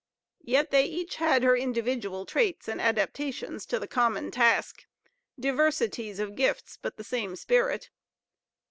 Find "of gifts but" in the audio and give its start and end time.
6.19-6.97